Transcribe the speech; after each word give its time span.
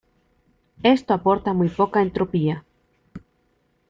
Esto 0.81 1.13
aporta 1.13 1.53
muy 1.53 1.69
poca 1.69 2.01
entropía. 2.01 2.65